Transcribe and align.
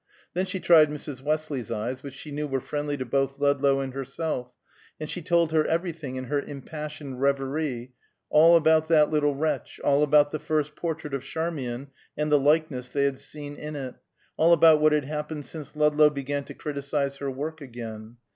Then 0.33 0.47
she 0.47 0.59
tried 0.59 0.89
Mrs. 0.89 1.21
Westley's 1.21 1.69
eyes, 1.69 2.01
which 2.01 2.15
she 2.15 2.31
knew 2.31 2.47
were 2.47 2.59
friendly 2.59 2.97
to 2.97 3.05
both 3.05 3.37
Ludlow 3.37 3.81
and 3.81 3.93
herself, 3.93 4.51
and 4.99 5.07
she 5.07 5.21
told 5.21 5.51
her 5.51 5.63
everything 5.63 6.15
in 6.15 6.23
her 6.23 6.39
impassioned 6.41 7.21
revery: 7.21 7.93
all 8.27 8.55
about 8.55 8.87
that 8.87 9.11
little 9.11 9.35
wretch; 9.35 9.79
all 9.83 10.01
about 10.01 10.31
the 10.31 10.39
first 10.39 10.75
portrait 10.75 11.13
of 11.13 11.23
Charmian 11.23 11.91
and 12.17 12.31
the 12.31 12.39
likeness 12.39 12.89
they 12.89 13.03
had 13.03 13.19
seen 13.19 13.55
in 13.55 13.75
it; 13.75 13.93
all 14.37 14.53
about 14.53 14.81
what 14.81 14.91
had 14.91 15.05
happened 15.05 15.45
since 15.45 15.75
Ludlow 15.75 16.09
began 16.09 16.45
to 16.45 16.55
criticise 16.55 17.17
her 17.17 17.29
work 17.29 17.61
again. 17.61 18.17